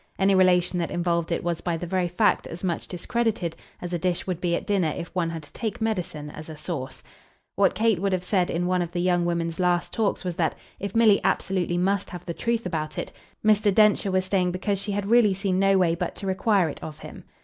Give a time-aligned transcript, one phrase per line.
[0.17, 3.99] Any relation that involved it was by the very fact as much discredited as a
[3.99, 7.03] dish would be at dinner if one had to take medicine as a sauce.
[7.55, 10.55] What Kate would have said in one of the young women's last talks was that
[10.79, 13.11] if Milly absolutely must have the truth about it
[13.45, 13.71] Mr.
[13.71, 16.97] Densher was staying because she had really seen no way but to require it of
[16.97, 17.23] him.